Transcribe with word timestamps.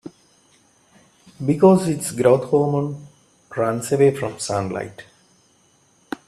Because 1.45 1.87
its 1.87 2.09
growth 2.09 2.45
hormone 2.49 3.05
runs 3.55 3.91
away 3.91 4.15
from 4.15 4.39
sunlight. 4.39 5.03